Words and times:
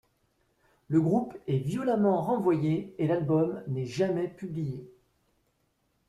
Le 0.87 0.99
groupe 0.99 1.37
est 1.47 1.59
violemment 1.59 2.19
renvoyé 2.23 2.91
et 2.97 3.05
l'album 3.05 3.61
n'est 3.67 3.85
jamais 3.85 4.27
publié. 4.29 4.89